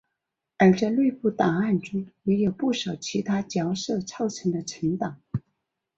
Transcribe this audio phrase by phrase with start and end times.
[0.57, 5.21] 而在内部档案中也有不少其他角色造成的存档。